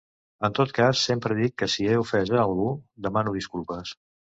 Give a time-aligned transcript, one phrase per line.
[0.47, 2.77] En tot cas, sempre dic que si he ofès a algú,
[3.09, 3.99] demano disculpes.